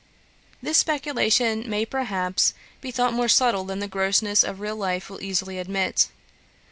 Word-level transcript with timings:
'This 0.63 0.79
speculation 0.79 1.63
may, 1.69 1.85
perhaps, 1.85 2.55
be 2.81 2.89
thought 2.89 3.13
more 3.13 3.27
subtle 3.27 3.63
than 3.63 3.77
the 3.77 3.87
grossness 3.87 4.43
of 4.43 4.59
real 4.59 4.75
life 4.75 5.11
will 5.11 5.21
easily 5.21 5.59
admit. 5.59 6.07